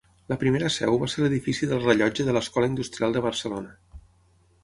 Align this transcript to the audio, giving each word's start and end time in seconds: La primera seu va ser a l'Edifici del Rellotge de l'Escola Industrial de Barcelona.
La 0.31 0.35
primera 0.43 0.69
seu 0.75 0.95
va 1.01 1.09
ser 1.15 1.21
a 1.21 1.23
l'Edifici 1.25 1.69
del 1.73 1.83
Rellotge 1.83 2.25
de 2.29 2.35
l'Escola 2.37 2.69
Industrial 2.73 3.13
de 3.17 3.23
Barcelona. 3.29 4.01